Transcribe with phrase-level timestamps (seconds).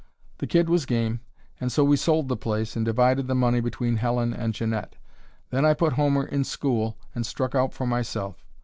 [0.39, 1.19] The kid was game,
[1.59, 4.95] and so we sold the place and divided the money between Helen and Jeannette.
[5.51, 8.43] Then I put Homer in school and struck out for myself.